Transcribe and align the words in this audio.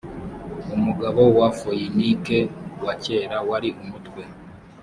umugabo 0.75 1.21
wa 1.37 1.49
foyinike 1.57 2.39
wa 2.85 2.93
kera 3.03 3.37
wari 3.49 3.69
umutwe 3.83 4.21